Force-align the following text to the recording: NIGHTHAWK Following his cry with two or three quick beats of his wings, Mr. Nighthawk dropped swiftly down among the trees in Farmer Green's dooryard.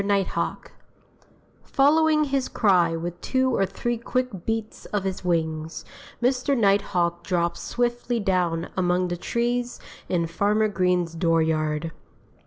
NIGHTHAWK 0.03 0.71
Following 1.61 2.23
his 2.23 2.47
cry 2.49 2.95
with 2.95 3.21
two 3.21 3.55
or 3.55 3.67
three 3.67 3.99
quick 3.99 4.47
beats 4.47 4.85
of 4.85 5.03
his 5.03 5.23
wings, 5.23 5.85
Mr. 6.23 6.57
Nighthawk 6.57 7.23
dropped 7.23 7.57
swiftly 7.57 8.19
down 8.19 8.69
among 8.75 9.09
the 9.09 9.15
trees 9.17 9.79
in 10.09 10.25
Farmer 10.25 10.69
Green's 10.69 11.13
dooryard. 11.13 11.91